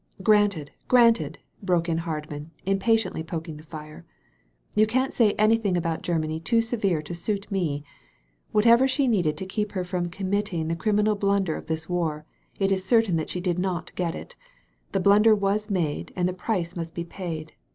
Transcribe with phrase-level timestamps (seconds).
[0.19, 4.03] ^'Granted, granted," broke in Hardman, impa tiently poking the fire.
[4.73, 7.83] "You can't say anything about Grennany too severe to suit me.
[8.51, 12.25] Whatever she needed to keep her from committing the crim inal blunder of this war,
[12.59, 14.35] it is certain that she did not get it.
[14.91, 17.53] The blunder was made and the price must be paid.